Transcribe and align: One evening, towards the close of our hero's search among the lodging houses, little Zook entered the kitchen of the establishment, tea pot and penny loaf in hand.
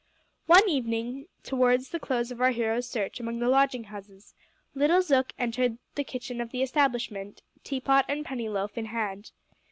One 0.47 0.67
evening, 0.67 1.27
towards 1.43 1.89
the 1.89 1.99
close 1.99 2.31
of 2.31 2.41
our 2.41 2.49
hero's 2.49 2.89
search 2.89 3.19
among 3.19 3.37
the 3.37 3.47
lodging 3.47 3.83
houses, 3.83 4.33
little 4.73 5.03
Zook 5.03 5.31
entered 5.37 5.77
the 5.93 6.03
kitchen 6.03 6.41
of 6.41 6.49
the 6.49 6.63
establishment, 6.63 7.43
tea 7.63 7.81
pot 7.81 8.05
and 8.07 8.25
penny 8.25 8.49
loaf 8.49 8.79
in 8.79 8.85
hand. 8.85 9.29